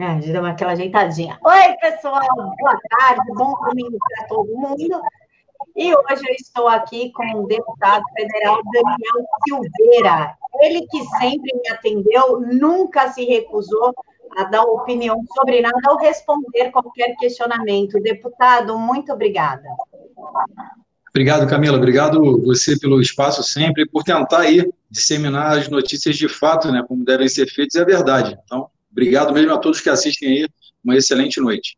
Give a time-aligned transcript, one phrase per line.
[0.00, 1.38] É, gente deu aquela ajeitadinha.
[1.44, 2.26] Oi, pessoal,
[2.58, 4.98] boa tarde, bom domingo para todo mundo.
[5.76, 10.34] E hoje eu estou aqui com o deputado federal Daniel Silveira.
[10.62, 13.94] Ele que sempre me atendeu, nunca se recusou
[14.38, 18.00] a dar opinião sobre nada ou responder qualquer questionamento.
[18.00, 19.68] Deputado, muito obrigada.
[21.10, 21.76] Obrigado, Camila.
[21.76, 27.04] Obrigado você pelo espaço sempre por tentar aí disseminar as notícias de fato, né, como
[27.04, 28.38] devem ser feitas, é verdade.
[28.46, 30.48] Então, Obrigado mesmo a todos que assistem aí.
[30.82, 31.76] Uma excelente noite.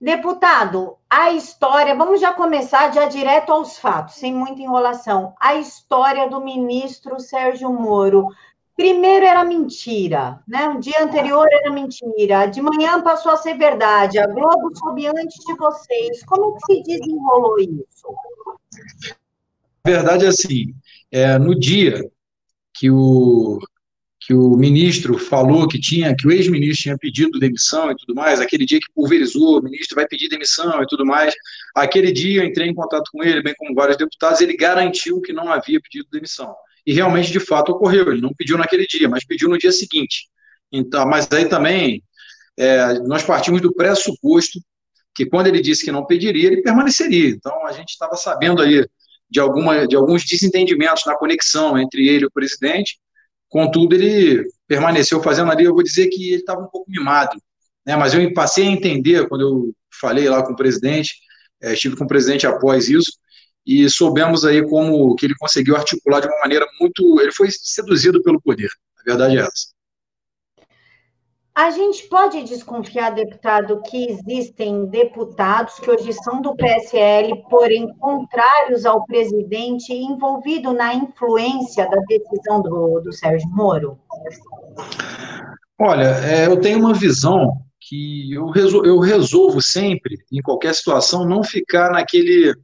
[0.00, 5.34] Deputado, a história, vamos já começar já direto aos fatos, sem muita enrolação.
[5.40, 8.28] A história do ministro Sérgio Moro.
[8.76, 10.68] Primeiro era mentira, né?
[10.68, 14.20] O dia anterior era mentira, de manhã passou a ser verdade.
[14.20, 16.24] A Globo soube antes de vocês.
[16.24, 18.06] Como que se desenrolou isso?
[19.84, 20.72] A verdade é assim,
[21.10, 22.08] é, no dia
[22.72, 23.58] que o
[24.28, 28.42] que o ministro falou que tinha, que o ex-ministro tinha pedido demissão e tudo mais,
[28.42, 31.32] aquele dia que pulverizou, o ministro vai pedir demissão e tudo mais,
[31.74, 35.32] aquele dia eu entrei em contato com ele, bem como vários deputados, ele garantiu que
[35.32, 36.54] não havia pedido demissão.
[36.86, 40.28] E realmente, de fato, ocorreu, ele não pediu naquele dia, mas pediu no dia seguinte.
[40.70, 42.02] Então, mas aí também,
[42.58, 44.60] é, nós partimos do pressuposto
[45.14, 47.30] que quando ele disse que não pediria, ele permaneceria.
[47.30, 48.86] Então, a gente estava sabendo aí
[49.30, 52.98] de, alguma, de alguns desentendimentos na conexão entre ele e o presidente,
[53.48, 57.40] Contudo, ele permaneceu fazendo ali, eu vou dizer que ele estava um pouco mimado,
[57.86, 57.96] né?
[57.96, 61.14] mas eu passei a entender quando eu falei lá com o presidente,
[61.62, 63.12] é, estive com o presidente após isso,
[63.66, 67.20] e soubemos aí como que ele conseguiu articular de uma maneira muito.
[67.20, 69.77] Ele foi seduzido pelo poder, a verdade é essa.
[71.58, 78.86] A gente pode desconfiar, deputado, que existem deputados que hoje são do PSL, porém contrários
[78.86, 83.98] ao presidente, envolvido na influência da decisão do, do Sérgio Moro?
[85.80, 91.24] Olha, é, eu tenho uma visão que eu, resol, eu resolvo sempre, em qualquer situação,
[91.24, 92.54] não ficar naquele.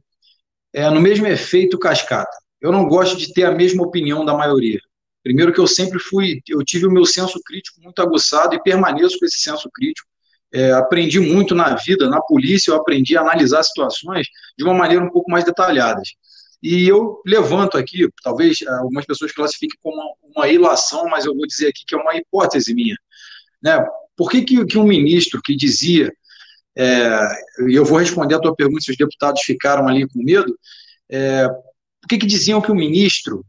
[0.73, 2.31] É, no mesmo efeito cascata.
[2.61, 4.79] Eu não gosto de ter a mesma opinião da maioria.
[5.25, 9.17] Primeiro que eu sempre fui, eu tive o meu senso crítico muito aguçado e permaneço
[9.17, 10.07] com esse senso crítico.
[10.53, 15.03] É, aprendi muito na vida, na polícia, eu aprendi a analisar situações de uma maneira
[15.03, 15.99] um pouco mais detalhada.
[16.61, 19.99] E eu levanto aqui, talvez algumas pessoas classifiquem como
[20.35, 22.95] uma, ilação, mas eu vou dizer aqui que é uma hipótese minha.
[23.63, 23.83] Né?
[24.15, 26.13] Por que, que, que um ministro que dizia,
[26.77, 27.19] é,
[27.67, 30.55] e eu vou responder a tua pergunta se os deputados ficaram ali com medo,
[31.09, 33.43] é, por que, que diziam que o ministro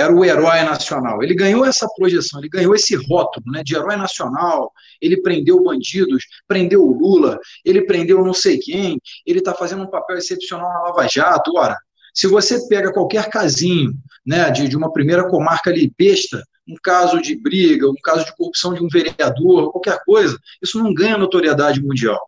[0.00, 1.22] era o herói nacional.
[1.22, 4.72] Ele ganhou essa projeção, ele ganhou esse rótulo né, de herói nacional.
[5.00, 9.90] Ele prendeu bandidos, prendeu o Lula, ele prendeu não sei quem, ele está fazendo um
[9.90, 11.52] papel excepcional na Lava Jato.
[11.54, 11.76] Ora,
[12.14, 13.92] se você pega qualquer casinho
[14.26, 18.34] né, de, de uma primeira comarca ali, besta, um caso de briga, um caso de
[18.36, 22.20] corrupção de um vereador, qualquer coisa, isso não ganha notoriedade mundial.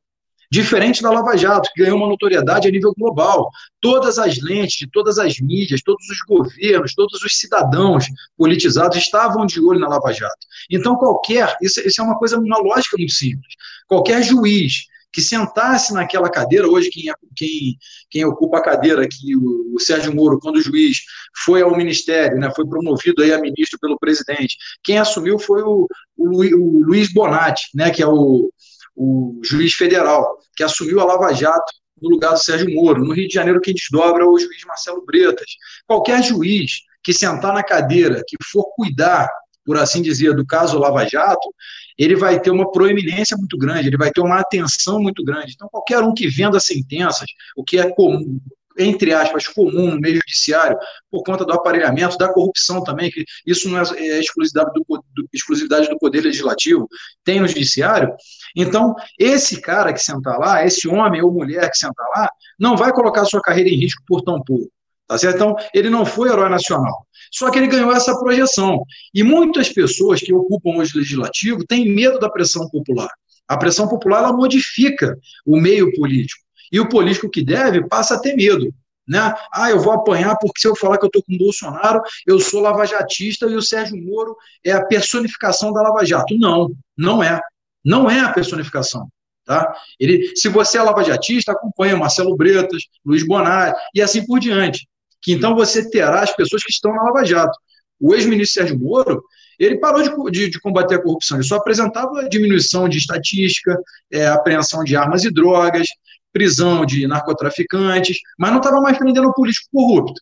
[0.52, 3.48] Diferente da Lava Jato, que ganhou uma notoriedade a nível global.
[3.80, 8.04] Todas as lentes de todas as mídias, todos os governos, todos os cidadãos
[8.36, 10.46] politizados estavam de olho na Lava Jato.
[10.70, 13.54] Então, qualquer, isso, isso é uma coisa, uma lógica muito simples.
[13.88, 17.78] Qualquer juiz que sentasse naquela cadeira, hoje quem, é, quem,
[18.10, 20.98] quem ocupa a cadeira aqui, o, o, Sérgio Moro, quando o juiz
[21.46, 25.86] foi ao ministério, né, foi promovido aí a ministro pelo presidente, quem assumiu foi o,
[26.14, 28.50] o, o Luiz Bonatti, né, que é o,
[29.02, 33.04] o juiz federal, que assumiu a Lava Jato no lugar do Sérgio Moro.
[33.04, 35.46] No Rio de Janeiro, quem desdobra é o juiz Marcelo Bretas.
[35.86, 39.28] Qualquer juiz que sentar na cadeira, que for cuidar,
[39.64, 41.52] por assim dizer, do caso Lava Jato,
[41.98, 45.52] ele vai ter uma proeminência muito grande, ele vai ter uma atenção muito grande.
[45.54, 47.26] Então, qualquer um que venda sentenças,
[47.56, 48.40] o que é comum,
[48.78, 50.76] entre aspas, comum no meio judiciário,
[51.10, 55.28] por conta do aparelhamento, da corrupção também, que isso não é, é exclusividade do, do,
[55.32, 56.88] exclusividade do Poder Legislativo,
[57.24, 58.12] tem no judiciário.
[58.56, 62.28] Então, esse cara que sentar lá, esse homem ou mulher que sentar lá,
[62.58, 64.70] não vai colocar sua carreira em risco por tão pouco.
[65.06, 65.36] Tá certo?
[65.36, 67.06] Então, ele não foi herói nacional.
[67.30, 68.84] Só que ele ganhou essa projeção.
[69.12, 73.10] E muitas pessoas que ocupam hoje o legislativo têm medo da pressão popular.
[73.48, 76.42] A pressão popular ela modifica o meio político.
[76.72, 78.72] E o político que deve passa a ter medo.
[79.06, 79.34] Né?
[79.52, 82.38] Ah, eu vou apanhar porque se eu falar que eu estou com o Bolsonaro, eu
[82.40, 86.36] sou lavajatista e o Sérgio Moro é a personificação da Lava Jato.
[86.38, 87.40] Não, não é.
[87.84, 89.08] Não é a personificação.
[89.44, 89.74] Tá?
[89.98, 94.88] Ele, se você é lavajatista, acompanha Marcelo Bretas, Luiz Bonatti e assim por diante.
[95.20, 97.56] Que então você terá as pessoas que estão na Lava Jato.
[98.00, 99.22] O ex-ministro Sérgio Moro,
[99.58, 103.78] ele parou de, de, de, combater a corrupção, ele só apresentava diminuição de estatística,
[104.10, 105.86] é, apreensão de armas e drogas,
[106.32, 110.20] prisão de narcotraficantes, mas não estava mais prendendo político corrupto.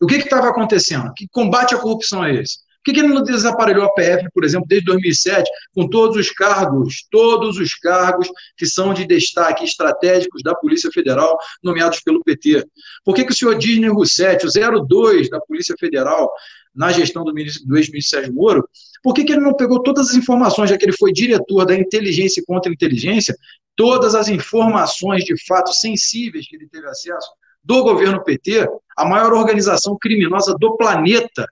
[0.00, 1.12] O que estava acontecendo?
[1.14, 2.58] Que combate à corrupção é esse?
[2.84, 6.30] Por que, que ele não desaparelhou a PF, por exemplo, desde 2007, com todos os
[6.30, 8.28] cargos, todos os cargos
[8.58, 12.62] que são de destaque estratégicos da Polícia Federal, nomeados pelo PT?
[13.02, 16.30] Por que, que o senhor Disney Roussetti, o 02 da Polícia Federal,
[16.74, 18.68] na gestão do, do ex-ministro Sérgio Moro,
[19.02, 21.74] por que, que ele não pegou todas as informações, já que ele foi diretor da
[21.74, 23.34] inteligência e contra-inteligência,
[23.76, 27.28] todas as informações de fato sensíveis que ele teve acesso
[27.62, 31.46] do governo PT, a maior organização criminosa do planeta,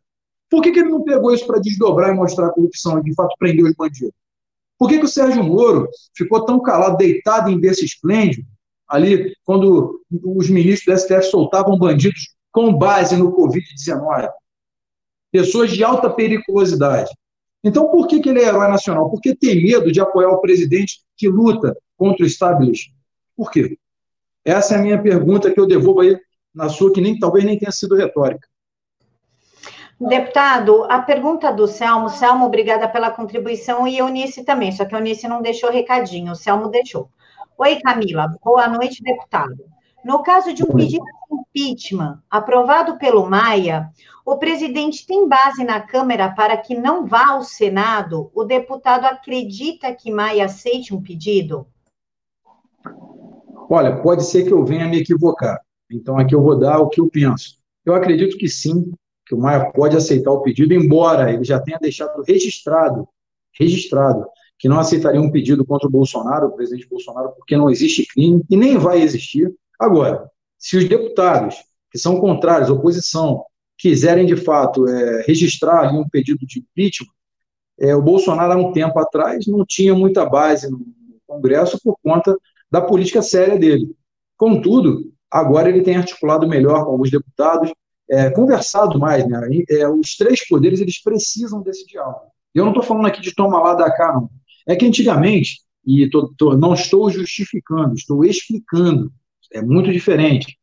[0.51, 3.15] por que, que ele não pegou isso para desdobrar e mostrar a corrupção e, de
[3.15, 4.13] fato, prender os bandidos?
[4.79, 8.47] Por que, que o Sérgio Moro ficou tão calado, deitado em berço esplêndido,
[8.87, 14.29] ali, quando os ministros do STF soltavam bandidos com base no Covid-19?
[15.31, 17.11] Pessoas de alta periculosidade.
[17.65, 19.09] Então, por que, que ele é herói nacional?
[19.09, 22.95] Porque tem medo de apoiar o presidente que luta contra o establishment.
[23.37, 23.79] Por quê?
[24.45, 26.19] Essa é a minha pergunta que eu devolvo aí
[26.55, 28.49] na sua, que nem talvez nem tenha sido retórica.
[30.01, 35.29] Deputado, a pergunta do Selmo, Selmo, obrigada pela contribuição, e Eunice também, só que Eunice
[35.29, 37.09] não deixou recadinho, o Selmo deixou.
[37.57, 39.65] Oi, Camila, boa noite, deputado.
[40.05, 43.91] No caso de um pedido de impeachment aprovado pelo Maia,
[44.25, 48.31] o presidente tem base na Câmara para que não vá ao Senado?
[48.35, 51.67] O deputado acredita que Maia aceite um pedido?
[53.71, 55.61] Olha, pode ser que eu venha me equivocar.
[55.91, 57.59] Então, aqui eu vou dar o que eu penso.
[57.85, 58.93] Eu acredito que sim,
[59.27, 63.09] que o Maia pode aceitar o pedido, embora ele já tenha deixado registrado,
[63.59, 64.27] registrado,
[64.59, 68.43] que não aceitaria um pedido contra o Bolsonaro, o presidente Bolsonaro, porque não existe crime
[68.49, 69.53] e nem vai existir.
[69.83, 71.57] Agora, se os deputados
[71.91, 73.45] que são contrários, oposição,
[73.77, 77.11] quiserem de fato é, registrar ali um pedido de impeachment,
[77.81, 80.79] é, o Bolsonaro há um tempo atrás não tinha muita base no
[81.27, 82.39] Congresso por conta
[82.71, 83.93] da política séria dele.
[84.37, 87.73] Contudo, agora ele tem articulado melhor com alguns deputados,
[88.09, 89.41] é, conversado mais, né?
[89.69, 92.31] É, os três poderes eles precisam desse diálogo.
[92.55, 94.31] Eu não estou falando aqui de tomar lá da cá, não.
[94.65, 99.13] É que antigamente, e tô, tô, não estou justificando, estou explicando,
[99.55, 100.59] é muito diferente.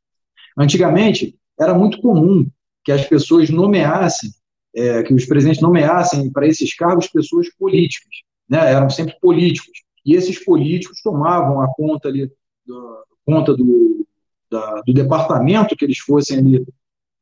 [0.57, 2.50] Antigamente, era muito comum
[2.83, 4.30] que as pessoas nomeassem,
[4.75, 8.09] é, que os presidentes nomeassem para esses cargos pessoas políticas,
[8.50, 8.71] né?
[8.71, 9.83] eram sempre políticos.
[10.06, 12.31] E esses políticos tomavam a conta, ali,
[12.65, 14.07] do, conta do,
[14.50, 16.65] da, do departamento que eles fossem ali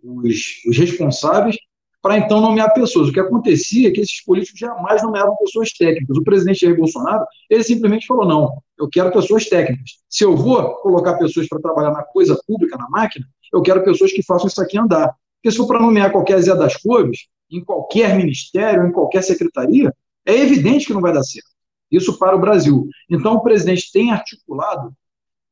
[0.04, 1.58] os, os responsáveis,
[2.08, 3.10] para então nomear pessoas.
[3.10, 6.16] O que acontecia é que esses políticos jamais nomeavam pessoas técnicas.
[6.16, 9.98] O presidente Jair Bolsonaro, ele simplesmente falou: não, eu quero pessoas técnicas.
[10.10, 14.14] Se eu vou colocar pessoas para trabalhar na coisa pública, na máquina, eu quero pessoas
[14.14, 15.14] que façam isso aqui andar.
[15.36, 19.94] Porque se for para nomear qualquer Zé das Couves, em qualquer ministério, em qualquer secretaria,
[20.26, 21.50] é evidente que não vai dar certo.
[21.92, 22.88] Isso para o Brasil.
[23.10, 24.94] Então, o presidente tem articulado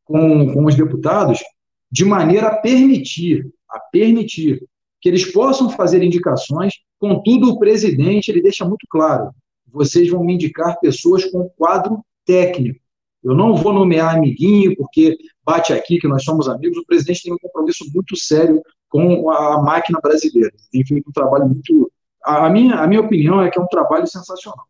[0.06, 1.44] com, com os deputados
[1.92, 4.64] de maneira a permitir a permitir
[5.06, 9.30] que eles possam fazer indicações, contudo, o presidente ele deixa muito claro:
[9.72, 12.80] vocês vão me indicar pessoas com quadro técnico.
[13.24, 15.16] Eu não vou nomear amiguinho, porque
[15.46, 16.80] bate aqui que nós somos amigos.
[16.80, 20.52] O presidente tem um compromisso muito sério com a máquina brasileira.
[20.72, 21.92] Tem feito um trabalho muito.
[22.24, 24.66] A minha, a minha opinião é que é um trabalho sensacional.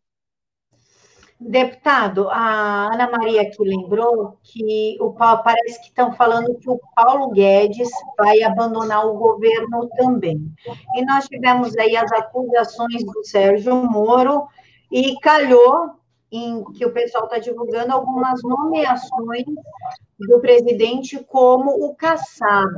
[1.37, 7.31] Deputado, a Ana Maria aqui lembrou que o parece que estão falando que o Paulo
[7.31, 10.49] Guedes vai abandonar o governo também.
[10.95, 14.47] E nós tivemos aí as acusações do Sérgio Moro
[14.89, 15.91] e calhou
[16.31, 19.45] em que o pessoal está divulgando algumas nomeações
[20.17, 22.77] do presidente como o Kassab.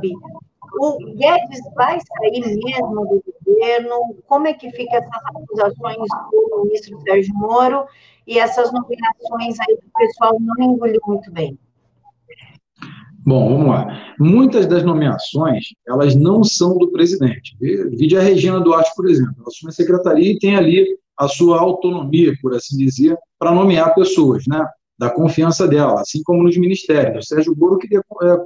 [0.80, 4.16] O Guedes vai sair mesmo do governo?
[4.26, 7.86] Como é que fica essas acusações do ministro Sérgio Moro
[8.26, 11.58] e essas nomeações aí que o pessoal não engoliu muito bem?
[13.28, 14.14] Bom, vamos lá.
[14.18, 17.56] Muitas das nomeações, elas não são do presidente.
[17.60, 19.34] Vide a Regina Duarte, por exemplo.
[19.38, 23.94] Ela assume a secretaria e tem ali a sua autonomia, por assim dizer, para nomear
[23.94, 24.64] pessoas, né?
[24.98, 27.26] Da confiança dela, assim como nos ministérios.
[27.26, 28.36] O Sérgio Moro queria é,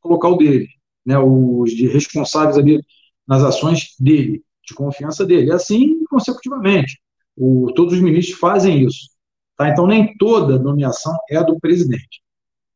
[0.00, 0.68] colocar o dele,
[1.04, 1.18] né?
[1.18, 2.82] Os de responsáveis ali
[3.26, 5.48] nas ações dele, de confiança dele.
[5.48, 7.00] E assim consecutivamente.
[7.36, 9.08] O, todos os ministros fazem isso.
[9.56, 9.68] Tá?
[9.68, 12.22] Então, nem toda nomeação é do presidente.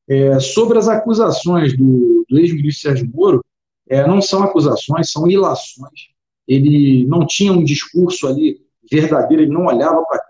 [0.09, 3.45] É, sobre as acusações do, do ex-ministro Sérgio Moro,
[3.89, 6.09] é, não são acusações, são ilações.
[6.47, 10.27] Ele não tinha um discurso ali verdadeiro, ele não olhava para a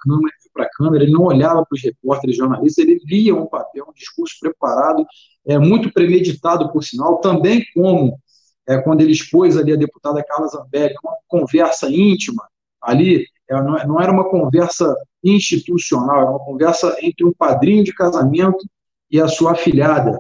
[0.54, 3.92] câmera, a câmera, ele não olhava para os repórteres jornalistas, ele lia um papel, um
[3.92, 5.04] discurso preparado,
[5.46, 8.18] é, muito premeditado, por sinal, também como
[8.66, 12.48] é, quando ele expôs ali a deputada Carla Zambelli, uma conversa íntima
[12.80, 18.64] ali, é, não era uma conversa institucional, era uma conversa entre um padrinho de casamento
[19.10, 20.18] e a sua afilhada.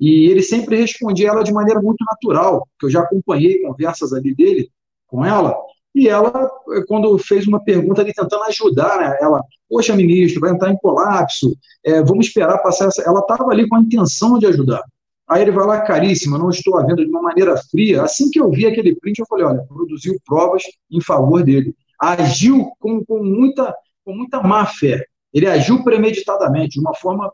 [0.00, 4.34] E ele sempre respondia ela de maneira muito natural, que eu já acompanhei conversas ali
[4.34, 4.70] dele
[5.06, 5.54] com ela,
[5.94, 6.50] E ela,
[6.88, 11.54] quando fez uma pergunta ali tentando ajudar, né, ela, poxa, ministro, vai entrar em colapso,
[11.84, 13.02] é, vamos esperar passar essa.
[13.02, 14.82] Ela estava ali com a intenção de ajudar.
[15.28, 18.02] Aí ele vai lá, caríssima, não estou a vendo de uma maneira fria.
[18.02, 21.74] Assim que eu vi aquele print, eu falei, olha, produziu provas em favor dele.
[21.98, 25.06] Agiu com, com, muita, com muita má fé.
[25.32, 27.32] Ele agiu premeditadamente, de uma forma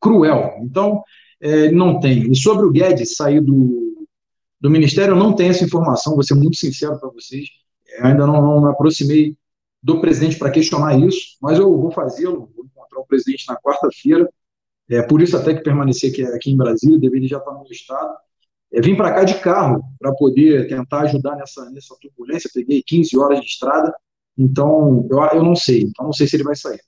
[0.00, 0.58] cruel.
[0.62, 1.02] Então,
[1.40, 2.30] é, não tem.
[2.30, 3.87] E sobre o Guedes sair do,
[4.60, 7.48] do Ministério, eu não tenho essa informação, vou ser muito sincero para vocês.
[7.98, 9.36] Eu ainda não, não me aproximei
[9.82, 14.28] do presidente para questionar isso, mas eu vou fazê-lo, vou encontrar o presidente na quarta-feira.
[14.90, 18.16] É por isso até que permaneci aqui, aqui em Brasília, deveria já estar no estado.
[18.72, 22.50] É, vim para cá de carro para poder tentar ajudar nessa, nessa turbulência.
[22.52, 23.94] Peguei 15 horas de estrada,
[24.36, 25.82] então eu, eu não sei.
[25.82, 26.80] Então não sei se ele vai sair.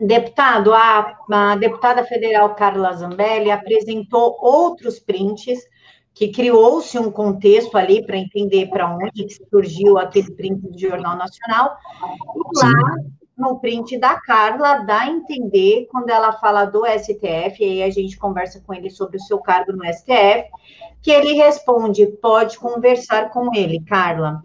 [0.00, 5.60] Deputado, a, a deputada federal Carla Zambelli apresentou outros prints
[6.14, 11.76] que criou-se um contexto ali para entender para onde surgiu aquele print do Jornal Nacional.
[12.36, 12.96] E lá,
[13.36, 17.90] no print da Carla, dá a entender, quando ela fala do STF, e aí a
[17.90, 20.48] gente conversa com ele sobre o seu cargo no STF,
[21.00, 24.42] que ele responde: pode conversar com ele, Carla.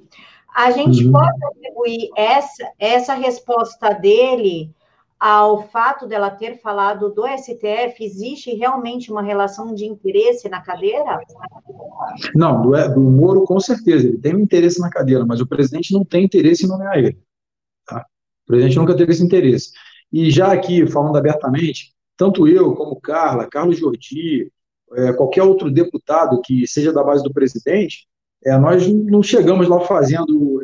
[0.55, 1.11] A gente uhum.
[1.11, 4.73] pode atribuir essa, essa resposta dele
[5.19, 11.19] ao fato dela ter falado do STF, existe realmente uma relação de interesse na cadeira?
[12.35, 15.93] Não, do, do Moro, com certeza, ele tem um interesse na cadeira, mas o presidente
[15.93, 17.17] não tem interesse em nomear ele.
[17.85, 18.05] Tá?
[18.43, 19.71] O presidente nunca teve esse interesse.
[20.11, 24.51] E já aqui, falando abertamente, tanto eu como Carla, Carlos Jordi,
[24.93, 28.07] é, qualquer outro deputado que seja da base do presidente,
[28.45, 30.61] é, nós não chegamos lá fazendo,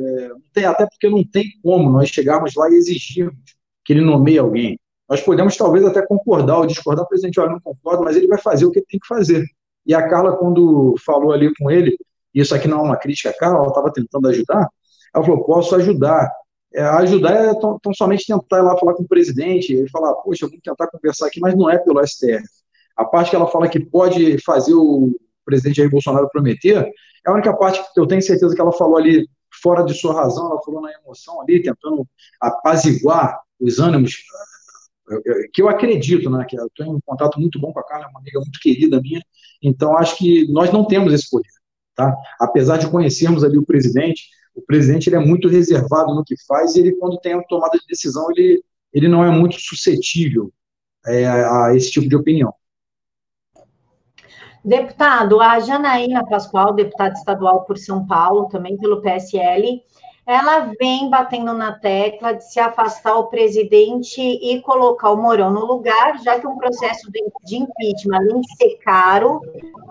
[0.56, 3.36] é, até porque não tem como nós chegarmos lá e exigirmos
[3.84, 4.80] que ele nomeie alguém.
[5.10, 8.40] Nós podemos talvez até concordar ou discordar, o presidente, olha, não concordo, mas ele vai
[8.40, 9.46] fazer o que ele tem que fazer.
[9.86, 11.98] E a Carla, quando falou ali com ele,
[12.34, 14.68] isso aqui não é uma crítica à Carla, ela estava tentando ajudar,
[15.14, 16.32] ela falou, posso ajudar.
[16.74, 20.48] É, ajudar é tão, somente tentar ir lá falar com o presidente, e falar, poxa,
[20.48, 22.48] vamos tentar conversar aqui, mas não é pelo STF.
[22.96, 26.92] A parte que ela fala que pode fazer o presidente Jair Bolsonaro prometer,
[27.26, 29.28] é a única parte que eu tenho certeza que ela falou ali
[29.62, 32.08] fora de sua razão, ela falou na emoção ali, tentando
[32.42, 34.24] apaziguar os ânimos,
[35.54, 38.08] que eu acredito, né, que eu tenho um contato muito bom com a Carla, é
[38.10, 39.22] uma amiga muito querida minha,
[39.62, 41.50] então acho que nós não temos esse poder,
[41.96, 42.16] tá?
[42.40, 44.24] Apesar de conhecermos ali o presidente,
[44.56, 47.78] o presidente ele é muito reservado no que faz e ele, quando tem a tomada
[47.78, 50.52] de decisão, ele, ele não é muito suscetível
[51.08, 52.54] é, a esse tipo de opinião.
[54.64, 59.82] Deputado, a Janaína Pascoal, deputada estadual por São Paulo, também pelo PSL,
[60.26, 65.66] ela vem batendo na tecla de se afastar o presidente e colocar o Mourão no
[65.66, 67.12] lugar, já que um processo
[67.44, 69.42] de impeachment, além de ser caro,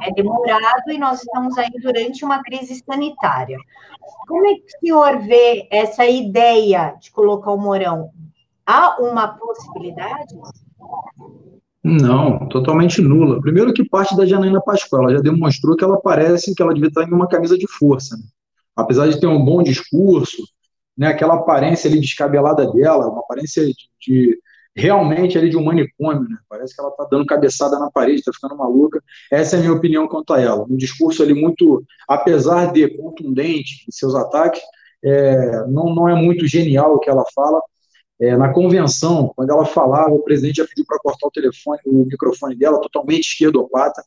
[0.00, 3.58] é demorado e nós estamos aí durante uma crise sanitária.
[4.26, 8.10] Como é que o senhor vê essa ideia de colocar o Mourão?
[8.64, 10.34] Há uma possibilidade?
[11.84, 13.40] Não, totalmente nula.
[13.40, 16.88] Primeiro que parte da Janaína Pascoal, ela já demonstrou que ela parece que ela devia
[16.88, 18.16] estar em uma camisa de força.
[18.16, 18.22] Né?
[18.76, 20.42] Apesar de ter um bom discurso,
[20.96, 24.38] né, aquela aparência ali descabelada dela, uma aparência de, de
[24.74, 26.36] realmente ali de um manicômio, né?
[26.48, 29.02] Parece que ela está dando cabeçada na parede, está ficando maluca.
[29.30, 30.64] Essa é a minha opinião quanto a ela.
[30.68, 34.62] Um discurso ali muito, apesar de contundente em seus ataques,
[35.04, 37.60] é, não, não é muito genial o que ela fala.
[38.20, 42.04] É, na convenção, quando ela falava, o presidente já pediu para cortar o telefone, o
[42.04, 44.02] microfone dela, totalmente esquerdopata.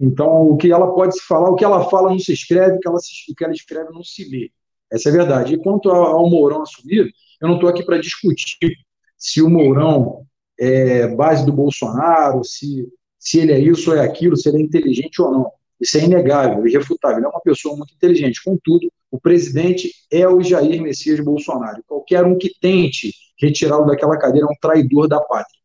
[0.00, 2.80] Então, o que ela pode se falar, o que ela fala não se escreve, o
[2.80, 4.50] que ela, se, o que ela escreve não se lê.
[4.90, 5.54] Essa é a verdade.
[5.54, 8.76] E quanto ao Mourão assumir, eu não estou aqui para discutir
[9.18, 10.24] se o Mourão
[10.58, 12.88] é base do Bolsonaro, se,
[13.18, 15.52] se ele é isso ou é aquilo, se ele é inteligente ou não.
[15.78, 17.18] Isso é inegável, irrefutável.
[17.18, 18.42] Ele é uma pessoa muito inteligente.
[18.42, 21.82] Contudo, o presidente é o Jair Messias Bolsonaro.
[21.86, 25.59] Qualquer um que tente retirá-lo daquela cadeira é um traidor da pátria.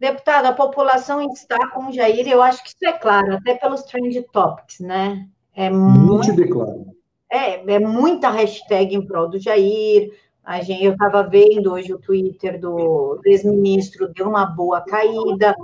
[0.00, 3.82] Deputado, a população está com o Jair, eu acho que isso é claro, até pelos
[3.82, 5.28] trend topics, né?
[5.54, 6.86] É muito declaro.
[7.30, 10.10] É, é muita hashtag em prol do Jair.
[10.42, 15.54] A gente, eu estava vendo hoje o Twitter do, ex-ministro, deu uma boa caída.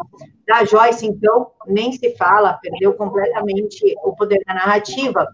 [0.46, 5.26] Da Joyce, então, nem se fala, perdeu completamente o poder da narrativa.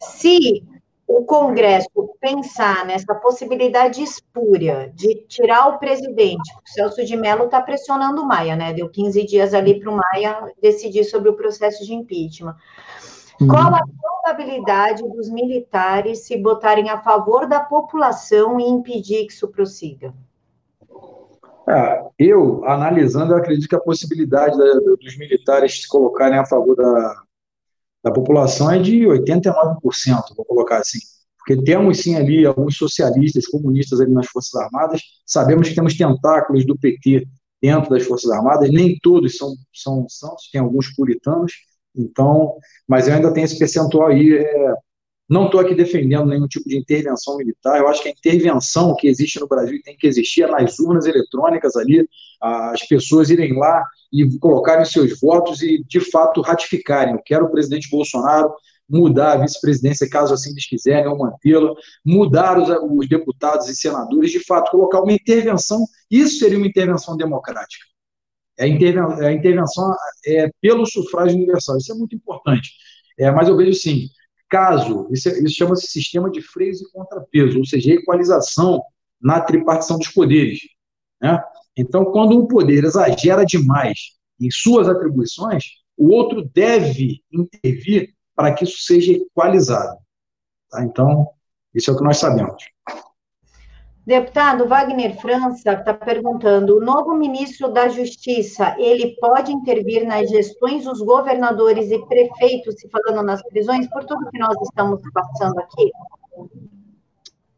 [0.00, 0.62] Se
[1.12, 1.88] o Congresso
[2.20, 8.26] pensar nessa possibilidade espúria de tirar o presidente, o Celso de Mello está pressionando o
[8.26, 8.72] Maia, né?
[8.72, 12.54] Deu 15 dias ali para o Maia decidir sobre o processo de impeachment.
[13.40, 13.48] Uhum.
[13.48, 13.82] Qual a
[14.22, 20.14] probabilidade dos militares se botarem a favor da população e impedir que isso prossiga?
[21.68, 26.76] É, eu, analisando, eu acredito que a possibilidade da, dos militares se colocarem a favor
[26.76, 27.22] da,
[28.02, 30.98] da população é de 89%, vou colocar assim.
[31.38, 36.66] Porque temos sim ali alguns socialistas, comunistas ali nas Forças Armadas, sabemos que temos tentáculos
[36.66, 37.26] do PT
[37.60, 41.52] dentro das Forças Armadas, nem todos são, são tem alguns puritanos,
[41.96, 44.38] então, mas eu ainda tenho esse percentual aí.
[44.38, 44.74] É,
[45.30, 47.78] não estou aqui defendendo nenhum tipo de intervenção militar.
[47.78, 51.06] Eu acho que a intervenção que existe no Brasil tem que existir é nas urnas
[51.06, 52.04] eletrônicas ali,
[52.42, 53.80] as pessoas irem lá
[54.12, 57.14] e colocarem seus votos e, de fato, ratificarem.
[57.14, 58.52] Eu quero o presidente Bolsonaro
[58.88, 61.72] mudar a vice-presidência, caso assim eles quiserem, ou mantê-la,
[62.04, 65.86] mudar os, os deputados e senadores, de fato, colocar uma intervenção.
[66.10, 67.84] Isso seria uma intervenção democrática.
[68.58, 69.94] É a, intervenção, a intervenção
[70.26, 71.76] é pelo sufrágio universal.
[71.76, 72.72] Isso é muito importante.
[73.16, 74.08] É, mas eu vejo sim,
[74.50, 78.82] caso, isso, é, isso chama-se sistema de freios e contrapeso, ou seja, equalização
[79.20, 80.58] na tripartição dos poderes.
[81.22, 81.42] Né?
[81.76, 85.64] Então, quando um poder exagera demais em suas atribuições,
[85.96, 89.98] o outro deve intervir para que isso seja equalizado.
[90.70, 90.82] Tá?
[90.84, 91.28] Então,
[91.74, 92.64] isso é o que nós sabemos.
[94.10, 100.82] Deputado Wagner França está perguntando: o novo ministro da Justiça ele pode intervir nas gestões
[100.82, 105.92] dos governadores e prefeitos, se falando nas prisões, por tudo que nós estamos passando aqui?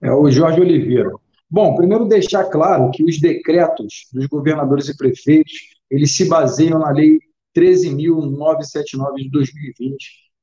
[0.03, 1.11] É o Jorge Oliveira.
[1.49, 5.55] Bom, primeiro deixar claro que os decretos dos governadores e prefeitos
[5.91, 7.19] eles se baseiam na lei
[7.57, 9.97] 13.979 de 2020,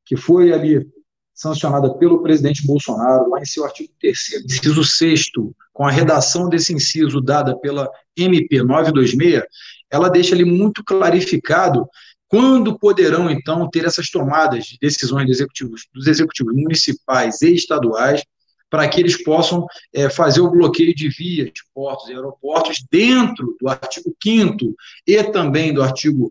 [0.03, 0.89] que foi ali
[1.35, 5.31] sancionada pelo presidente Bolsonaro, lá em seu artigo 3 inciso 6
[5.79, 9.43] com a redação desse inciso dada pela MP 926,
[9.89, 11.87] ela deixa ali muito clarificado
[12.27, 18.21] quando poderão, então, ter essas tomadas de decisões dos executivos, dos executivos municipais e estaduais,
[18.69, 23.55] para que eles possam é, fazer o bloqueio de vias, de portos e aeroportos dentro
[23.57, 24.75] do artigo 5
[25.07, 26.29] e também do artigo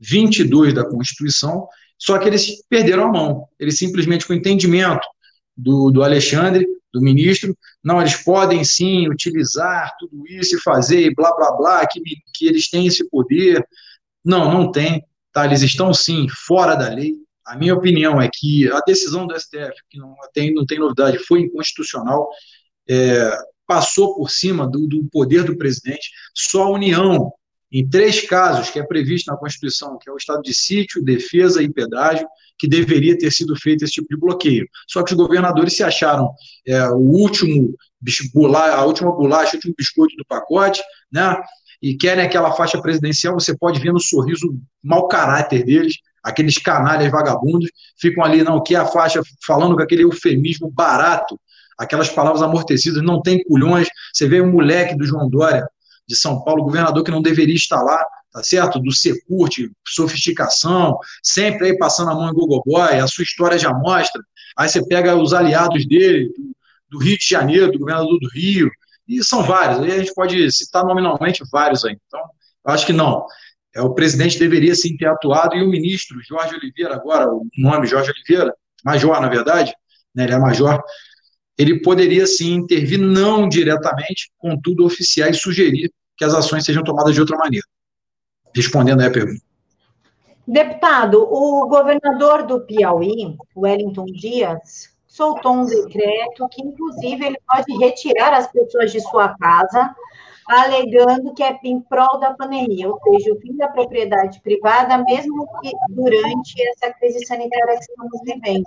[0.00, 3.46] 22 da Constituição, só que eles perderam a mão.
[3.60, 5.06] Eles simplesmente, com o entendimento
[5.56, 11.14] do, do Alexandre, do ministro, não, eles podem sim utilizar tudo isso e fazer e
[11.14, 12.00] blá, blá, blá, que,
[12.34, 13.66] que eles têm esse poder.
[14.24, 15.44] Não, não tem, tá?
[15.44, 17.14] Eles estão sim fora da lei.
[17.46, 21.18] A minha opinião é que a decisão do STF, que não tem, não tem novidade,
[21.18, 22.28] foi inconstitucional,
[22.88, 23.30] é,
[23.66, 26.10] passou por cima do, do poder do presidente.
[26.34, 27.32] Só a União,
[27.70, 31.62] em três casos que é previsto na Constituição, que é o estado de sítio, defesa
[31.62, 32.26] e pedágio,
[32.58, 34.66] que deveria ter sido feito esse tipo de bloqueio.
[34.88, 36.30] Só que os governadores se acharam
[36.66, 37.74] é, o último
[38.54, 41.36] a última bolacha, o último biscoito do pacote, né?
[41.80, 47.10] E querem aquela faixa presidencial, você pode ver no sorriso mau caráter deles, aqueles canalhas
[47.10, 51.38] vagabundos, ficam ali, não, que é a faixa, falando com aquele eufemismo barato,
[51.78, 53.88] aquelas palavras amortecidas, não tem culhões.
[54.12, 55.68] Você vê um moleque do João Dória,
[56.06, 58.78] de São Paulo, governador que não deveria estar lá, tá certo?
[58.78, 63.72] Do Securte, sofisticação, sempre aí passando a mão em Google Boy, a sua história já
[63.72, 64.22] mostra.
[64.56, 66.52] Aí você pega os aliados dele, do,
[66.90, 68.70] do Rio de Janeiro, do governador do Rio,
[69.06, 69.80] e são vários.
[69.80, 71.96] Aí a gente pode citar nominalmente vários aí.
[72.06, 73.24] Então, eu acho que não.
[73.74, 77.86] É, o presidente deveria sim ter atuado, e o ministro Jorge Oliveira, agora, o nome
[77.86, 78.52] Jorge Oliveira,
[78.84, 79.72] major, na verdade,
[80.14, 80.82] né, ele é major,
[81.56, 87.14] ele poderia sim intervir, não diretamente, contudo, oficiar e sugerir que as ações sejam tomadas
[87.14, 87.66] de outra maneira.
[88.54, 89.40] Respondendo aí a pergunta.
[90.46, 98.32] Deputado, o governador do Piauí, Wellington Dias, soltou um decreto que, inclusive, ele pode retirar
[98.32, 99.94] as pessoas de sua casa,
[100.48, 105.46] alegando que é em prol da pandemia, ou seja, o fim da propriedade privada, mesmo
[105.60, 108.64] que durante essa crise sanitária que estamos vivendo.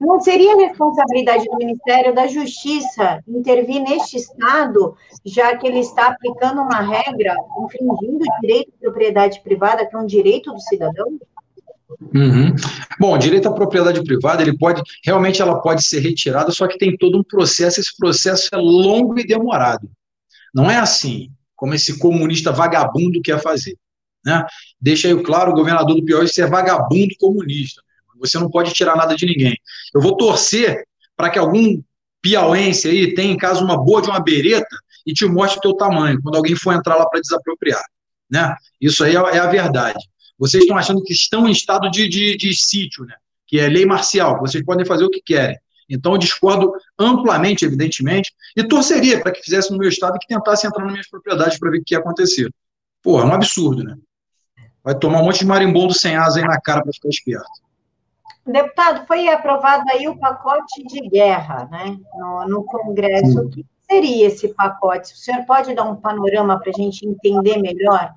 [0.00, 6.62] Não seria responsabilidade do Ministério da Justiça intervir neste Estado, já que ele está aplicando
[6.62, 7.34] uma regra
[7.64, 11.18] infringindo o direito de propriedade privada, que é um direito do cidadão?
[12.14, 12.54] Uhum.
[13.00, 16.96] Bom, direito à propriedade privada, ele pode, realmente ela pode ser retirada, só que tem
[16.96, 19.90] todo um processo, esse processo é longo e demorado.
[20.54, 23.76] Não é assim, como esse comunista vagabundo quer fazer.
[24.24, 24.44] Né?
[24.80, 27.82] Deixa aí claro, o governador do Piauí ser vagabundo comunista.
[28.18, 29.56] Você não pode tirar nada de ninguém.
[29.94, 30.84] Eu vou torcer
[31.16, 31.82] para que algum
[32.20, 34.76] piauense aí tenha em casa uma boa de uma bereta
[35.06, 37.82] e te mostre o teu tamanho, quando alguém for entrar lá para desapropriar.
[38.30, 38.54] Né?
[38.80, 39.98] Isso aí é, é a verdade.
[40.38, 43.14] Vocês estão achando que estão em estado de, de, de sítio, né?
[43.46, 45.56] que é lei marcial, vocês podem fazer o que querem.
[45.88, 50.26] Então, eu discordo amplamente, evidentemente, e torceria para que fizesse no meu estado e que
[50.26, 52.52] tentasse entrar nas minhas propriedades para ver o que ia acontecer.
[53.02, 53.96] Pô, é um absurdo, né?
[54.84, 57.46] Vai tomar um monte de marimbondo sem asa aí na cara para ficar esperto.
[58.50, 63.40] Deputado, foi aprovado aí o pacote de guerra, né, no, no Congresso.
[63.40, 65.12] O que seria esse pacote?
[65.12, 68.14] O senhor pode dar um panorama para a gente entender melhor?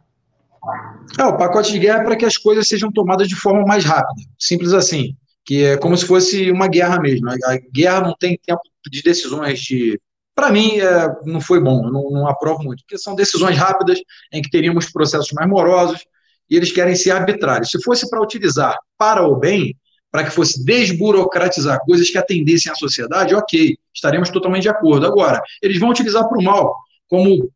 [1.19, 3.83] É, o pacote de guerra é para que as coisas sejam tomadas de forma mais
[3.83, 5.17] rápida, simples assim.
[5.43, 7.29] que é como se fosse uma guerra mesmo.
[7.29, 9.99] A guerra não tem tempo de decisões de.
[10.33, 13.99] Para mim, é, não foi bom, não, não aprovo muito, porque são decisões rápidas
[14.31, 16.05] em que teríamos processos mais morosos
[16.49, 17.69] e eles querem ser arbitrários.
[17.69, 19.75] Se fosse para utilizar para o bem,
[20.11, 25.05] para que fosse desburocratizar coisas que atendessem à sociedade, ok, estaremos totalmente de acordo.
[25.05, 26.75] Agora, eles vão utilizar para o mal,
[27.07, 27.49] como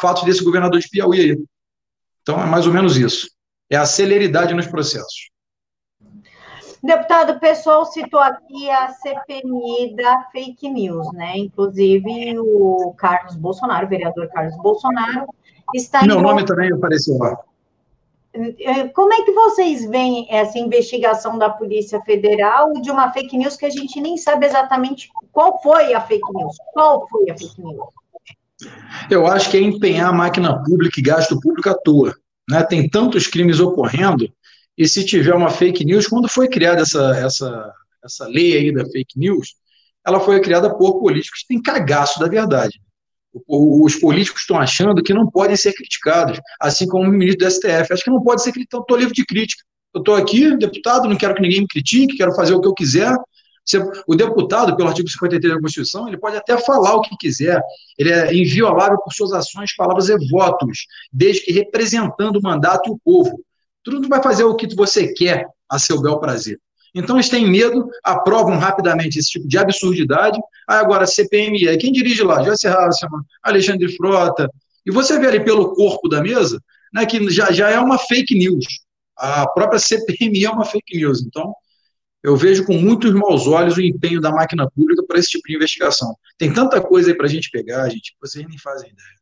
[0.00, 1.38] fato desse governador de Piauí aí.
[2.22, 3.28] Então, é mais ou menos isso.
[3.70, 5.30] É a celeridade nos processos.
[6.82, 11.36] Deputado, o pessoal citou aqui a CPMI da fake news, né?
[11.36, 15.26] Inclusive o Carlos Bolsonaro, o vereador Carlos Bolsonaro,
[15.74, 16.02] está.
[16.06, 17.38] Meu nome também apareceu lá.
[18.32, 23.56] É, como é que vocês veem essa investigação da Polícia Federal de uma fake news
[23.56, 26.56] que a gente nem sabe exatamente qual foi a fake news?
[26.72, 27.88] Qual foi a fake news?
[29.10, 32.14] Eu acho que é empenhar a máquina pública e gasto público à toa.
[32.48, 32.62] Né?
[32.62, 34.30] Tem tantos crimes ocorrendo
[34.80, 38.84] e se tiver uma fake news, quando foi criada essa, essa, essa lei aí da
[38.86, 39.54] fake news,
[40.06, 42.80] ela foi criada por políticos que têm cagaço da verdade.
[43.46, 47.92] Os políticos estão achando que não podem ser criticados, assim como o ministro do STF.
[47.92, 49.64] Acho que não pode ser criticado, estou livre de crítica.
[49.94, 52.74] Eu estou aqui, deputado, não quero que ninguém me critique, quero fazer o que eu
[52.74, 53.14] quiser.
[54.06, 57.60] O deputado, pelo artigo 53 da Constituição, ele pode até falar o que quiser,
[57.96, 62.92] ele é inviolável por suas ações, palavras e votos, desde que representando o mandato e
[62.92, 63.40] o povo.
[63.84, 66.58] Tudo vai fazer o que você quer a seu bel prazer.
[66.94, 70.38] Então eles têm medo, aprovam rapidamente esse tipo de absurdidade.
[70.68, 72.42] Aí agora, CPMI, quem dirige lá?
[72.42, 74.50] Joyce Hasselman, Alexandre Frota.
[74.84, 76.60] E você vê ali pelo corpo da mesa,
[76.92, 78.66] né, que já, já é uma fake news.
[79.16, 81.22] A própria CPMI é uma fake news.
[81.22, 81.54] Então,
[82.22, 85.56] eu vejo com muitos maus olhos o empenho da máquina pública para esse tipo de
[85.56, 86.14] investigação.
[86.36, 89.20] Tem tanta coisa aí para a gente pegar, gente, que vocês nem fazem ideia.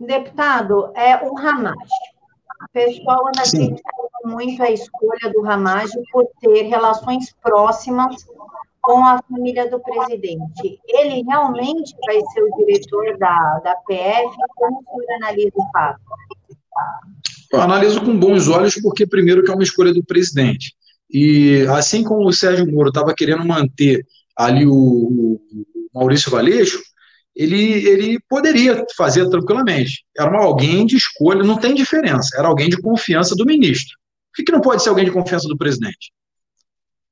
[0.00, 1.74] Deputado, é o Hamas.
[2.62, 8.16] O pessoal criticando muito a escolha do Ramage por ter relações próximas
[8.80, 10.80] com a família do presidente.
[10.86, 14.34] Ele realmente vai ser o diretor da, da PF?
[14.56, 16.00] Como o analisa o fato?
[17.52, 20.74] Eu analiso com bons olhos, porque, primeiro, que é uma escolha do presidente.
[21.10, 25.40] E assim como o Sérgio Moro estava querendo manter ali o, o
[25.94, 26.80] Maurício Valeixo,
[27.34, 30.04] ele, ele poderia fazer tranquilamente.
[30.16, 33.96] Era alguém de escolha, não tem diferença, era alguém de confiança do ministro.
[34.38, 36.12] Que, que não pode ser alguém de confiança do presidente?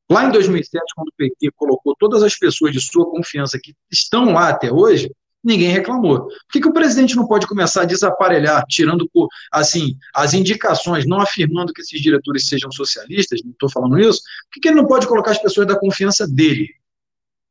[0.09, 4.33] Lá em 2007, quando o PT colocou todas as pessoas de sua confiança que estão
[4.33, 5.11] lá até hoje,
[5.43, 6.29] ninguém reclamou.
[6.29, 9.11] Por que, que o presidente não pode começar a desaparelhar, tirando
[9.51, 14.53] assim as indicações, não afirmando que esses diretores sejam socialistas, não estou falando isso, por
[14.53, 16.69] que, que ele não pode colocar as pessoas da confiança dele?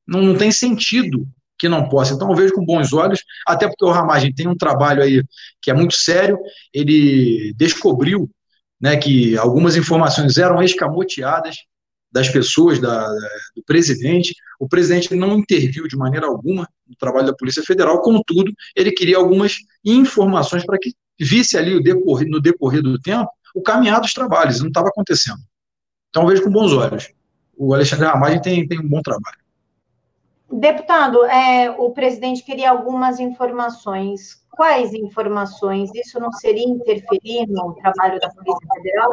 [0.07, 1.27] Não, não tem sentido
[1.59, 2.13] que não possa.
[2.13, 5.21] Então eu vejo com bons olhos, até porque o Ramagem tem um trabalho aí
[5.61, 6.39] que é muito sério,
[6.73, 8.29] ele descobriu
[8.79, 11.57] né, que algumas informações eram escamoteadas
[12.11, 13.07] das pessoas, da,
[13.55, 14.33] do presidente.
[14.59, 19.17] O presidente não interviu de maneira alguma no trabalho da Polícia Federal, contudo, ele queria
[19.17, 24.59] algumas informações para que visse ali decorrer, no decorrer do tempo o caminhar dos trabalhos,
[24.59, 25.39] não estava acontecendo.
[26.09, 27.09] Então vejo com bons olhos.
[27.57, 29.37] O Alexandre Ramagem tem, tem um bom trabalho.
[30.51, 34.44] Deputado, é, o presidente queria algumas informações.
[34.55, 35.89] Quais informações?
[35.93, 39.11] Isso não seria interferir no trabalho da Polícia Federal?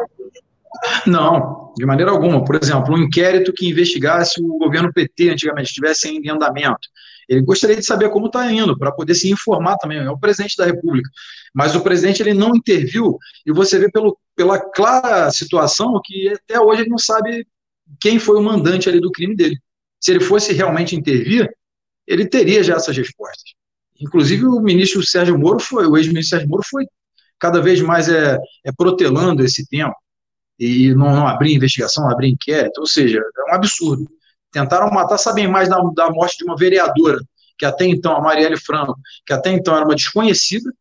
[1.05, 2.43] Não, de maneira alguma.
[2.43, 6.87] Por exemplo, um inquérito que investigasse o governo PT antigamente, estivesse em andamento.
[7.29, 9.99] Ele gostaria de saber como está indo, para poder se informar também.
[9.99, 11.09] É o presidente da República.
[11.53, 16.59] Mas o presidente ele não interviu, e você vê pelo, pela clara situação que até
[16.59, 17.45] hoje ele não sabe
[17.99, 19.57] quem foi o mandante ali do crime dele
[20.03, 21.49] se ele fosse realmente intervir,
[22.05, 23.53] ele teria já essas respostas.
[24.03, 26.85] Inclusive, o ministro Sérgio Moro foi, o ex-ministro Sérgio Moro foi
[27.39, 29.95] cada vez mais é, é protelando esse tempo
[30.59, 34.07] e não, não abrir investigação, abrir inquérito, ou seja, é um absurdo.
[34.51, 37.19] Tentaram matar, sabem mais da, da morte de uma vereadora,
[37.57, 40.71] que até então, a Marielle Franco, que até então era uma desconhecida,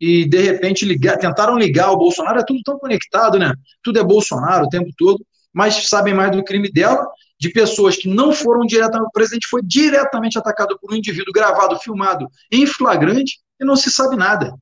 [0.00, 3.54] e de repente ligar, tentaram ligar o Bolsonaro, é tudo tão conectado, né?
[3.82, 7.06] Tudo é Bolsonaro o tempo todo, mas sabem mais do crime dela
[7.44, 9.08] de pessoas que não foram diretamente.
[9.08, 13.90] O presidente foi diretamente atacado por um indivíduo gravado, filmado em flagrante e não se
[13.90, 14.54] sabe nada.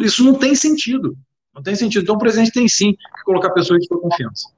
[0.00, 1.16] Isso não tem sentido.
[1.52, 2.02] Não tem sentido.
[2.02, 4.48] Então, o presidente tem sim que colocar pessoas de sua confiança.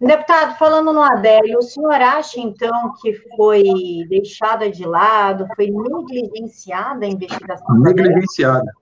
[0.00, 3.64] Deputado, falando no Adélio, o senhor acha, então, que foi
[4.08, 7.78] deixada de lado, foi negligenciada a investigação?
[7.80, 8.72] Negligenciada.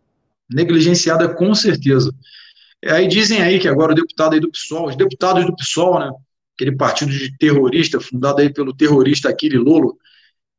[0.52, 2.12] Negligenciada, com certeza.
[2.84, 6.12] Aí dizem aí que agora o deputado aí do PSOL, os deputados do PSOL, né,
[6.54, 9.98] aquele partido de terrorista, fundado aí pelo terrorista Aquile Lolo,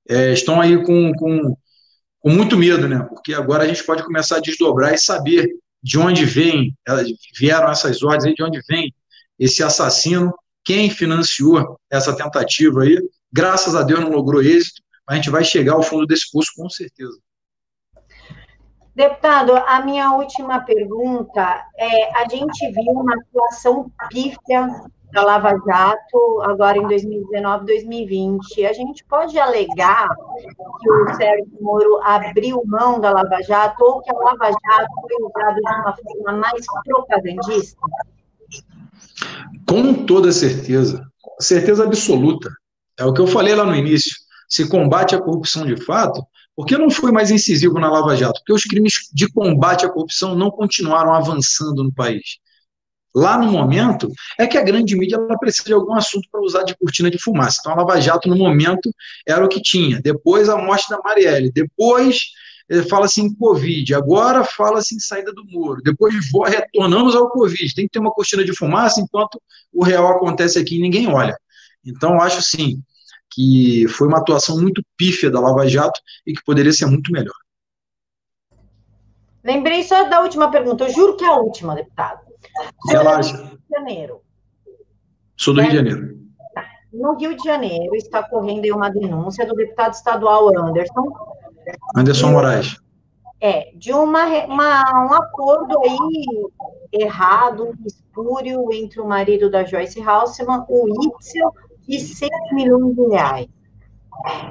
[0.08, 1.58] é, estão aí com, com,
[2.20, 3.00] com muito medo, né?
[3.10, 5.50] Porque agora a gente pode começar a desdobrar e saber
[5.82, 6.76] de onde vem,
[7.38, 8.94] vieram essas ordens aí, de onde vem
[9.40, 10.34] esse assassino
[10.66, 12.98] quem financiou essa tentativa aí.
[13.32, 16.52] Graças a Deus não logrou êxito, mas a gente vai chegar ao fundo desse poço
[16.58, 17.18] com certeza.
[18.96, 24.68] Deputado, a minha última pergunta é: a gente viu uma atuação pífia
[25.16, 28.66] da Lava Jato agora em 2019, 2020.
[28.66, 30.10] A gente pode alegar
[30.82, 35.26] que o Sérgio Moro abriu mão da Lava Jato ou que a Lava Jato foi
[35.26, 37.80] usada de uma forma mais propagandista?
[39.68, 41.02] Com toda certeza,
[41.40, 42.50] certeza absoluta.
[43.00, 44.12] É o que eu falei lá no início.
[44.50, 46.22] Se combate a corrupção de fato,
[46.54, 48.42] por que não foi mais incisivo na Lava Jato?
[48.42, 52.38] Porque os crimes de combate à corrupção não continuaram avançando no país.
[53.16, 56.64] Lá no momento, é que a grande mídia ela precisa de algum assunto para usar
[56.64, 57.60] de cortina de fumaça.
[57.62, 58.92] Então, a Lava Jato, no momento,
[59.26, 60.02] era o que tinha.
[60.02, 61.50] Depois, a morte da Marielle.
[61.50, 62.20] Depois,
[62.70, 63.96] eh, fala-se em Covid.
[63.96, 65.82] Agora, fala-se em saída do muro.
[65.82, 66.14] Depois,
[66.50, 67.74] retornamos ao Covid.
[67.74, 71.38] Tem que ter uma cortina de fumaça enquanto o real acontece aqui e ninguém olha.
[71.86, 72.82] Então, acho, sim,
[73.32, 77.36] que foi uma atuação muito pífia da Lava Jato e que poderia ser muito melhor.
[79.42, 82.25] Lembrei só da última pergunta, eu juro que é a última, deputado.
[82.88, 83.38] Relaxa.
[83.38, 84.22] Rio de Janeiro.
[85.38, 86.16] Sou do Rio de Janeiro.
[86.94, 91.12] No Rio de Janeiro está correndo uma denúncia do deputado estadual Anderson.
[91.96, 92.78] Anderson Moraes.
[93.42, 100.66] É, de uma, uma, um acordo aí errado, espúrio, entre o marido da Joyce Halseman,
[100.70, 101.52] o Itzel,
[101.88, 103.48] e 6 milhões de reais.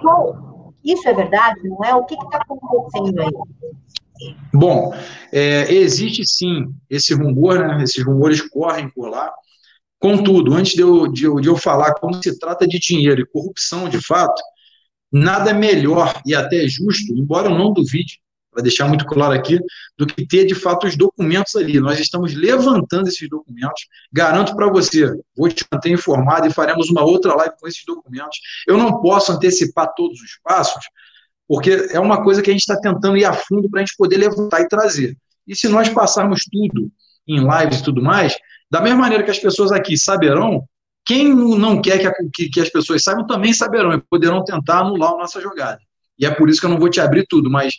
[0.02, 1.94] Bom, isso é verdade, não é?
[1.94, 3.32] O que está acontecendo aí?
[4.52, 4.94] Bom,
[5.32, 7.82] é, existe sim esse rumor, né?
[7.82, 9.32] Esses rumores correm por lá.
[9.98, 13.26] Contudo, antes de eu, de, eu, de eu falar como se trata de dinheiro e
[13.26, 14.40] corrupção de fato,
[15.10, 18.20] nada melhor e até justo, embora eu não duvide,
[18.54, 19.58] para deixar muito claro aqui,
[19.98, 21.80] do que ter de fato os documentos ali.
[21.80, 23.88] Nós estamos levantando esses documentos.
[24.12, 28.38] Garanto para você, vou te manter informado e faremos uma outra live com esses documentos.
[28.66, 30.84] Eu não posso antecipar todos os passos,
[31.46, 33.96] porque é uma coisa que a gente está tentando ir a fundo para a gente
[33.96, 35.16] poder levantar e trazer.
[35.46, 36.90] E se nós passarmos tudo
[37.26, 38.36] em lives e tudo mais,
[38.70, 40.64] da mesma maneira que as pessoas aqui saberão,
[41.04, 44.80] quem não quer que, a, que, que as pessoas saibam também saberão e poderão tentar
[44.80, 45.80] anular a nossa jogada.
[46.18, 47.74] E é por isso que eu não vou te abrir tudo, mas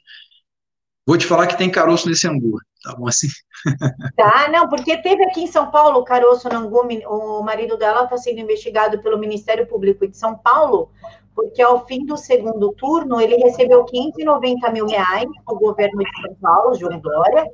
[1.08, 3.28] Vou te falar que tem caroço nesse angu, tá bom assim?
[4.16, 8.04] Tá, não, porque teve aqui em São Paulo o caroço no angu, o marido dela
[8.04, 10.92] está sendo investigado pelo Ministério Público de São Paulo,
[11.36, 16.36] porque ao fim do segundo turno ele recebeu 590 mil reais do governo de São
[16.42, 17.46] Paulo, João Dória,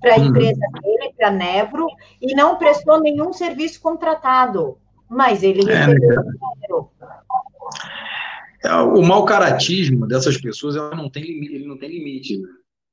[0.00, 0.26] para a uhum.
[0.26, 1.86] empresa dele, para a Nevro,
[2.22, 4.78] e não prestou nenhum serviço contratado.
[5.08, 6.90] Mas ele é, recebeu é, dinheiro.
[8.64, 12.38] É, o mau caratismo dessas pessoas ela não tem limite, ele não tem limite.
[12.38, 12.48] Né?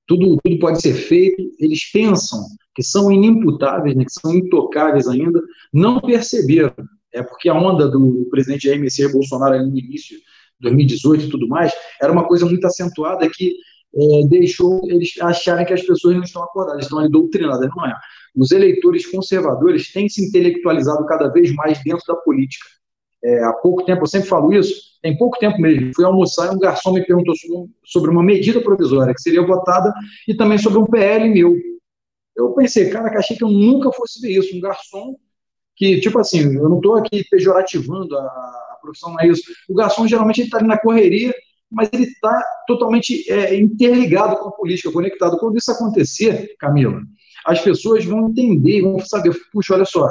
[0.08, 2.39] tudo, tudo pode ser feito, eles pensam
[2.76, 5.41] que são inimputáveis, né, que são intocáveis ainda,
[5.72, 6.74] não perceberam.
[7.13, 10.23] É porque a onda do presidente Jair Messias Bolsonaro no início de
[10.62, 11.71] 2018 e tudo mais,
[12.02, 13.54] era uma coisa muito acentuada que
[13.95, 17.93] é, deixou eles acharem que as pessoas não estão acordadas, estão ali doutrinadas, não é.
[18.36, 22.65] Os eleitores conservadores têm se intelectualizado cada vez mais dentro da política.
[23.23, 26.56] É, há pouco tempo, eu sempre falo isso, tem pouco tempo mesmo, fui almoçar e
[26.56, 27.34] um garçom me perguntou
[27.86, 29.93] sobre uma medida provisória que seria votada
[30.28, 31.56] e também sobre um PL meu.
[32.36, 34.58] Eu pensei, cara, que achei que eu nunca fosse ver isso.
[34.58, 35.15] Um garçom
[35.76, 39.42] que, tipo assim, eu não estou aqui pejorativando a, a, profissão, não é isso.
[39.70, 41.34] O garçom geralmente está ali na correria,
[41.72, 45.38] mas ele está totalmente é, interligado com a política, conectado.
[45.40, 47.02] Quando isso acontecer, Camila,
[47.46, 50.08] as pessoas vão entender, vão saber, puxa, olha só,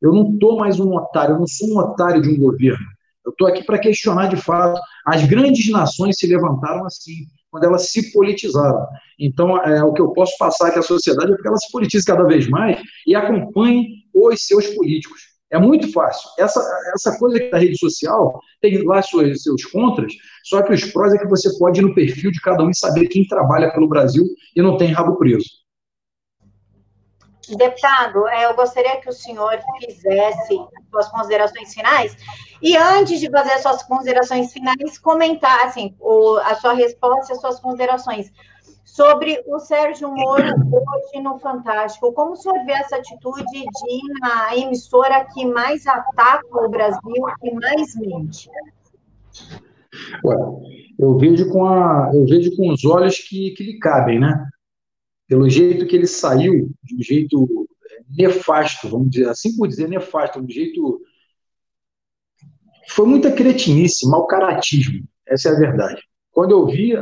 [0.00, 2.84] eu não estou mais um otário, eu não sou um otário de um governo.
[3.24, 4.80] Eu estou aqui para questionar de fato.
[5.06, 8.86] As grandes nações se levantaram assim, quando elas se politizaram.
[9.18, 12.04] Então, é, o que eu posso passar aqui à sociedade é que ela se politize
[12.04, 15.30] cada vez mais e acompanhe os seus políticos.
[15.50, 16.30] É muito fácil.
[16.38, 16.60] Essa,
[16.94, 20.12] essa coisa da rede social tem lá seus, seus contras,
[20.44, 22.76] só que os prós é que você pode ir no perfil de cada um e
[22.76, 25.48] saber quem trabalha pelo Brasil e não tem rabo preso.
[27.56, 30.56] Deputado, é, eu gostaria que o senhor fizesse
[30.88, 32.16] suas considerações finais.
[32.62, 37.58] E antes de fazer as suas considerações finais, comentar o, a sua resposta, as suas
[37.58, 38.30] considerações
[38.94, 42.12] sobre o Sérgio Moro hoje no Fantástico.
[42.12, 47.24] Como o senhor vê essa atitude de ir na emissora que mais ataca o Brasil,
[47.40, 48.50] que mais mente?
[50.24, 50.36] Ué,
[50.98, 54.46] eu vejo com a, eu vejo com os olhos que, que lhe cabem, né?
[55.30, 59.88] pelo jeito que ele saiu, de um jeito é, nefasto, vamos dizer assim por dizer
[59.88, 61.00] nefasto, um jeito.
[62.88, 66.02] Foi muita cretinice, mau caratismo, essa é a verdade.
[66.32, 66.96] Quando eu vi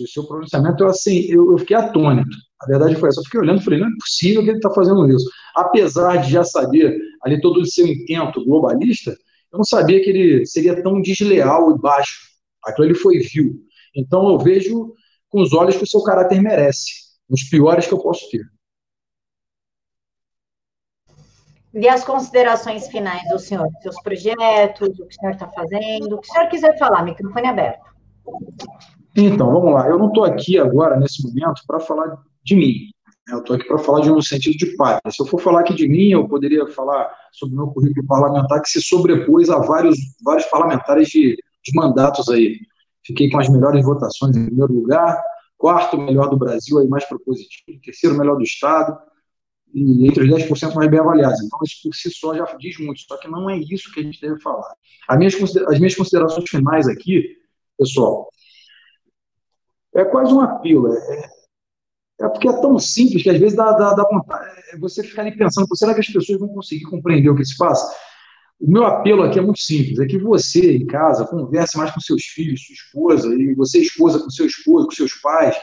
[0.00, 2.36] o seu pronunciamento, eu, assim, eu, eu, fiquei atônito.
[2.60, 3.20] A verdade foi essa.
[3.20, 5.28] Eu fiquei olhando e falei: não é possível que ele está fazendo isso.
[5.54, 9.10] Apesar de já saber ali todo o seu intento globalista,
[9.52, 12.20] eu não sabia que ele seria tão desleal e baixo.
[12.64, 13.54] Aquilo ele foi vil.
[13.94, 14.94] Então eu vejo
[15.28, 16.90] com os olhos que o seu caráter merece,
[17.28, 18.44] os piores que eu posso ter.
[21.74, 26.20] E as considerações finais do senhor, seus projetos, o que o senhor está fazendo, o
[26.20, 27.84] que o senhor quiser falar, microfone aberto.
[29.16, 29.88] Então, vamos lá.
[29.88, 32.74] Eu não estou aqui agora, nesse momento, para falar de mim.
[33.28, 35.10] Eu estou aqui para falar de um sentido de pátria.
[35.10, 38.60] Se eu for falar aqui de mim, eu poderia falar sobre o meu currículo parlamentar,
[38.60, 42.58] que se sobrepôs a vários, vários parlamentares de, de mandatos aí.
[43.06, 45.22] Fiquei com as melhores votações em primeiro lugar,
[45.56, 48.98] quarto melhor do Brasil, aí mais propositivo, terceiro melhor do Estado,
[49.72, 51.42] e entre os 10% mais bem avaliados.
[51.42, 54.02] Então, isso por si só já diz muito, só que não é isso que a
[54.02, 54.74] gente deve falar.
[55.08, 57.36] As minhas, as minhas considerações finais aqui,
[57.78, 58.28] pessoal,
[59.94, 60.92] é quase um apelo.
[60.92, 61.30] É,
[62.20, 64.60] é porque é tão simples que às vezes dá, dá, dá vontade.
[64.72, 67.56] É você ficar ali pensando, será que as pessoas vão conseguir compreender o que se
[67.56, 67.94] passa?
[68.60, 72.00] O meu apelo aqui é muito simples, é que você, em casa, converse mais com
[72.00, 75.56] seus filhos, sua esposa, e você, esposa, com seu esposo, com seus pais,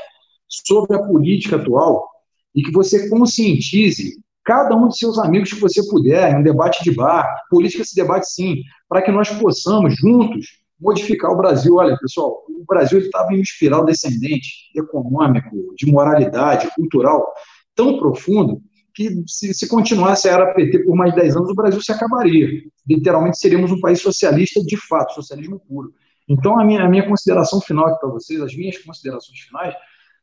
[0.47, 2.07] sobre a política atual,
[2.53, 6.83] e que você conscientize cada um de seus amigos que você puder, em um debate
[6.83, 7.33] de bar.
[7.49, 11.75] Política se debate sim, para que nós possamos, juntos, modificar o Brasil.
[11.75, 17.31] Olha, pessoal, o Brasil estava em uma espiral descendente, econômico, de moralidade, cultural,
[17.75, 18.61] tão profundo,
[18.93, 21.91] que se, se continuasse a era PT por mais de 10 anos, o Brasil se
[21.91, 22.47] acabaria.
[22.89, 25.93] Literalmente seríamos um país socialista de fato, socialismo puro.
[26.27, 29.75] Então, a minha, a minha consideração final aqui para vocês, as minhas considerações finais,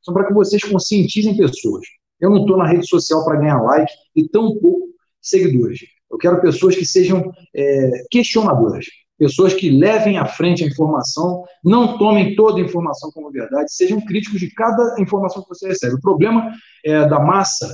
[0.03, 1.87] são para que vocês conscientizem pessoas.
[2.21, 4.89] Eu não estou na rede social para ganhar like e tão pouco
[5.21, 5.81] seguidores.
[6.11, 8.87] Eu quero pessoas que sejam é, questionadoras,
[9.19, 14.01] pessoas que levem à frente a informação, não tomem toda a informação como verdade, sejam
[14.01, 15.97] críticos de cada informação que você recebe.
[15.97, 16.53] O problema
[16.85, 17.69] é, da massa,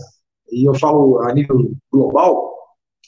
[0.51, 2.55] e eu falo a nível global,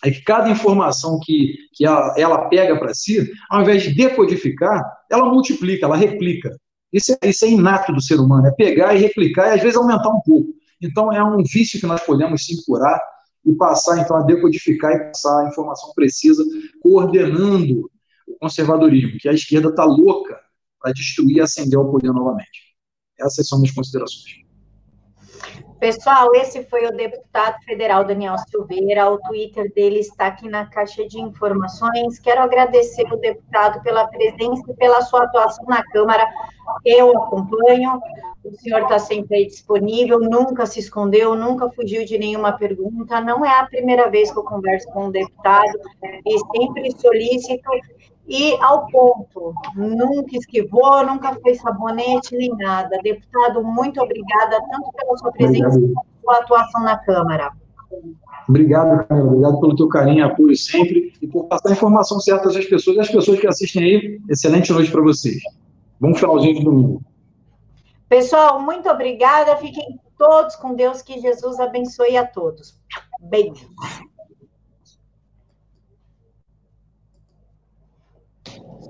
[0.05, 4.85] é que cada informação que, que ela, ela pega para si, ao invés de decodificar,
[5.11, 6.55] ela multiplica, ela replica.
[6.93, 9.77] Isso é, isso é inato do ser humano, é pegar e replicar e às vezes
[9.77, 10.51] aumentar um pouco.
[10.81, 13.01] Então, é um vício que nós podemos sim curar
[13.45, 16.45] e passar, então, a decodificar e passar a informação precisa,
[16.83, 17.91] coordenando
[18.39, 20.41] conservadorismo, que a esquerda está louca
[20.81, 22.77] para destruir e acender o poder novamente.
[23.19, 24.47] Essas são minhas considerações.
[25.79, 29.11] Pessoal, esse foi o deputado federal Daniel Silveira.
[29.11, 32.19] O Twitter dele está aqui na caixa de informações.
[32.19, 36.27] Quero agradecer o deputado pela presença e pela sua atuação na Câmara.
[36.85, 38.01] Eu acompanho.
[38.43, 43.21] O senhor está sempre disponível, nunca se escondeu, nunca fugiu de nenhuma pergunta.
[43.21, 45.79] Não é a primeira vez que eu converso com um deputado
[46.25, 47.69] e sempre solicito
[48.29, 52.99] e ao ponto, nunca esquivou, nunca fez sabonete nem nada.
[53.03, 57.53] Deputado, muito obrigada, tanto pela sua presença quanto pela sua atuação na Câmara.
[58.49, 59.29] Obrigado, Camila.
[59.29, 62.97] Obrigado pelo teu carinho apoio sempre e por passar a informação certa às pessoas.
[62.97, 65.41] E as pessoas que assistem aí, excelente noite para vocês.
[66.01, 67.03] Bom finalzinho de domingo.
[68.09, 69.57] Pessoal, muito obrigada.
[69.57, 71.03] Fiquem todos com Deus.
[71.03, 72.79] Que Jesus abençoe a todos.
[73.21, 73.69] Beijos.